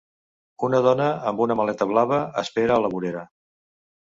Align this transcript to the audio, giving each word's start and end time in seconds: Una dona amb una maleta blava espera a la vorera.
Una 0.67 0.79
dona 0.87 1.09
amb 1.31 1.43
una 1.45 1.57
maleta 1.61 1.89
blava 1.91 2.23
espera 2.45 2.77
a 2.79 2.83
la 2.87 2.91
vorera. 2.95 3.25